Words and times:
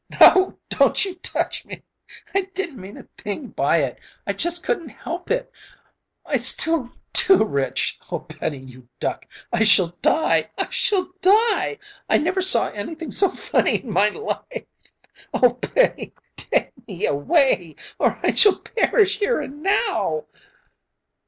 "No, 0.19 0.57
don't 0.67 1.05
you 1.05 1.13
touch 1.13 1.63
me, 1.63 1.83
I 2.33 2.49
didn't 2.55 2.81
mean 2.81 2.97
a 2.97 3.07
thing 3.19 3.49
by 3.49 3.83
it! 3.83 3.99
I 4.25 4.33
just 4.33 4.63
couldn't 4.63 4.89
help 4.89 5.29
it! 5.29 5.51
It's 6.31 6.55
too, 6.57 6.91
too 7.13 7.43
rich! 7.45 7.99
Oh 8.11 8.17
Penny, 8.21 8.57
you 8.57 8.87
duck! 8.99 9.27
Oh, 9.53 9.59
I 9.59 9.63
shall 9.63 9.89
die! 10.01 10.49
I 10.57 10.71
shall 10.71 11.11
die! 11.21 11.77
I 12.09 12.17
never 12.17 12.41
saw 12.41 12.69
anything 12.71 13.11
so 13.11 13.29
funny 13.29 13.83
in 13.83 13.91
my 13.91 14.09
life! 14.09 14.65
Oh, 15.35 15.51
Penny, 15.51 16.15
take 16.35 16.71
me 16.87 17.05
away 17.05 17.75
or 17.99 18.19
I 18.23 18.33
shall 18.33 18.57
perish 18.57 19.19
here 19.19 19.39
and 19.39 19.61
now!" 19.61 20.25